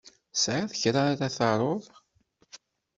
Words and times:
Tesɛiḍ 0.33 0.71
kra 0.81 1.01
ara 1.11 1.35
taruḍ? 1.37 1.83